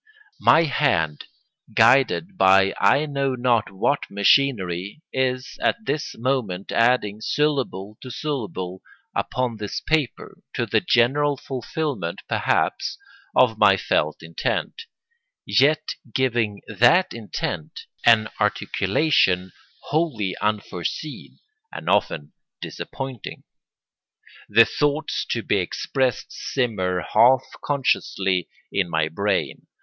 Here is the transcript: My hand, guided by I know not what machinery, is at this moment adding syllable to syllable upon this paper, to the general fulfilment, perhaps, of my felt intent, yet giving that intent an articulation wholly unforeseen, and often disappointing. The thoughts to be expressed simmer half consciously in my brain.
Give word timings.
My 0.39 0.63
hand, 0.63 1.25
guided 1.75 2.35
by 2.35 2.73
I 2.79 3.05
know 3.05 3.35
not 3.35 3.69
what 3.71 4.09
machinery, 4.09 5.03
is 5.13 5.59
at 5.61 5.85
this 5.85 6.17
moment 6.17 6.71
adding 6.71 7.21
syllable 7.21 7.99
to 8.01 8.09
syllable 8.09 8.81
upon 9.15 9.57
this 9.57 9.79
paper, 9.79 10.39
to 10.55 10.65
the 10.65 10.79
general 10.81 11.37
fulfilment, 11.37 12.21
perhaps, 12.27 12.97
of 13.35 13.59
my 13.59 13.77
felt 13.77 14.23
intent, 14.23 14.85
yet 15.45 15.89
giving 16.11 16.61
that 16.67 17.13
intent 17.13 17.81
an 18.03 18.27
articulation 18.39 19.51
wholly 19.89 20.35
unforeseen, 20.39 21.37
and 21.71 21.87
often 21.87 22.33
disappointing. 22.59 23.43
The 24.49 24.65
thoughts 24.65 25.27
to 25.29 25.43
be 25.43 25.57
expressed 25.59 26.31
simmer 26.31 27.01
half 27.13 27.43
consciously 27.63 28.49
in 28.71 28.89
my 28.89 29.07
brain. 29.07 29.67